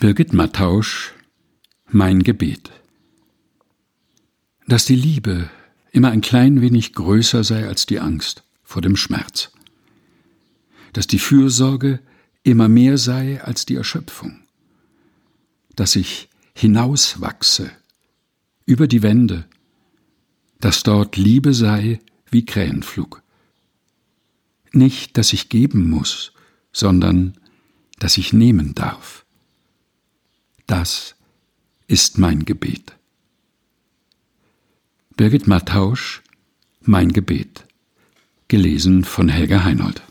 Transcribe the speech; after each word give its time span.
Birgit 0.00 0.32
Mattausch 0.32 1.12
Mein 1.90 2.22
Gebet 2.22 2.70
Dass 4.68 4.84
die 4.84 4.94
Liebe 4.94 5.50
immer 5.90 6.12
ein 6.12 6.20
klein 6.20 6.60
wenig 6.60 6.92
größer 6.92 7.42
sei 7.42 7.66
als 7.66 7.84
die 7.84 7.98
Angst 7.98 8.44
vor 8.62 8.80
dem 8.80 8.94
Schmerz. 8.94 9.50
Dass 10.92 11.08
die 11.08 11.18
Fürsorge 11.18 11.98
immer 12.44 12.68
mehr 12.68 12.96
sei 12.96 13.42
als 13.42 13.66
die 13.66 13.74
Erschöpfung. 13.74 14.38
Dass 15.74 15.96
ich 15.96 16.28
hinauswachse 16.54 17.68
über 18.66 18.86
die 18.86 19.02
Wände, 19.02 19.46
dass 20.60 20.84
dort 20.84 21.16
Liebe 21.16 21.52
sei 21.52 21.98
wie 22.30 22.44
Krähenflug. 22.44 23.24
Nicht, 24.70 25.18
dass 25.18 25.32
ich 25.32 25.48
geben 25.48 25.90
muss, 25.90 26.34
sondern 26.70 27.36
dass 27.98 28.16
ich 28.16 28.32
nehmen 28.32 28.76
darf 28.76 29.24
das 30.68 31.16
ist 31.88 32.18
mein 32.18 32.44
Gebet. 32.44 32.92
Birgit 35.16 35.48
Mattausch, 35.48 36.22
Mein 36.82 37.12
Gebet. 37.12 37.64
Gelesen 38.46 39.04
von 39.04 39.28
Helga 39.28 39.64
Heinold. 39.64 40.02